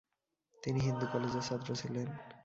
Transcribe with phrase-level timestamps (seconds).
[0.63, 2.07] তিনি হিন্দু কলেজের ছাত্র ছিলেন।